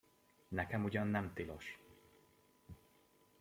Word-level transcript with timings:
Nekem 0.49 0.83
ugyan 0.83 1.07
nem 1.07 1.33
tilos! 1.33 1.79